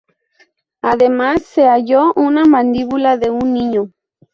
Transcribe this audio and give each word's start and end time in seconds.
Además, 0.81 1.43
se 1.43 1.67
halló 1.67 2.11
una 2.15 2.43
mandíbula 2.45 3.17
de 3.17 3.29
un 3.29 3.53
niño. 3.53 3.91